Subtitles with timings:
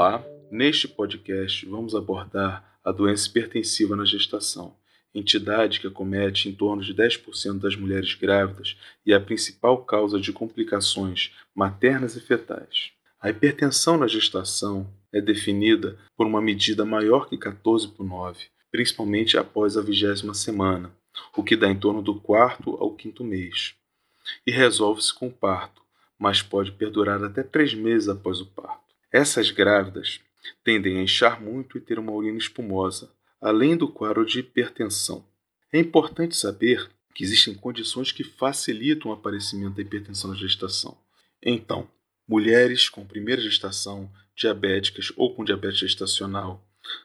[0.00, 4.76] Olá, neste podcast vamos abordar a doença hipertensiva na gestação,
[5.12, 10.20] entidade que acomete em torno de 10% das mulheres grávidas e é a principal causa
[10.20, 12.92] de complicações maternas e fetais.
[13.20, 19.36] A hipertensão na gestação é definida por uma medida maior que 14 por 9, principalmente
[19.36, 20.94] após a vigésima semana,
[21.36, 23.74] o que dá em torno do quarto ao quinto mês,
[24.46, 25.82] e resolve-se com o parto,
[26.16, 28.87] mas pode perdurar até três meses após o parto.
[29.12, 30.20] Essas grávidas
[30.62, 35.26] tendem a inchar muito e ter uma urina espumosa, além do quadro de hipertensão.
[35.72, 40.96] É importante saber que existem condições que facilitam o aparecimento da hipertensão na gestação.
[41.42, 41.88] Então,
[42.28, 46.64] mulheres com primeira gestação, diabéticas ou com diabetes gestacional,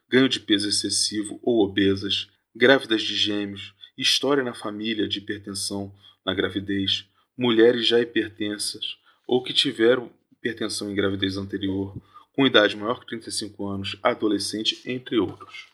[0.10, 5.94] ganho de peso excessivo ou obesas, grávidas de gêmeos, história na família de hipertensão
[6.26, 7.06] na gravidez,
[7.38, 10.12] mulheres já hipertensas ou que tiveram
[10.44, 11.96] hipertensão em gravidez anterior,
[12.34, 15.68] com idade maior que 35 anos, adolescente, entre outros.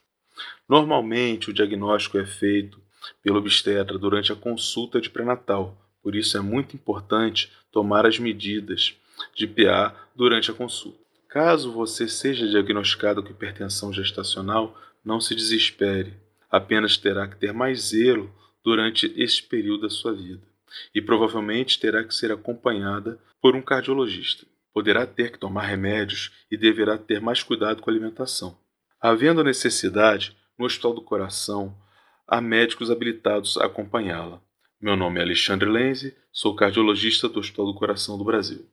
[0.68, 2.80] Normalmente, o diagnóstico é feito
[3.22, 8.94] pelo obstetra durante a consulta de pré-natal, por isso é muito importante tomar as medidas
[9.34, 10.98] de PA durante a consulta.
[11.28, 16.14] Caso você seja diagnosticado com hipertensão gestacional, não se desespere,
[16.50, 20.42] apenas terá que ter mais zelo durante este período da sua vida
[20.94, 26.56] e provavelmente terá que ser acompanhada por um cardiologista poderá ter que tomar remédios e
[26.56, 28.58] deverá ter mais cuidado com a alimentação.
[29.00, 31.74] Havendo necessidade, no Hospital do Coração,
[32.26, 34.40] há médicos habilitados a acompanhá-la.
[34.80, 38.66] Meu nome é Alexandre Lenze, sou cardiologista do Hospital do Coração do Brasil.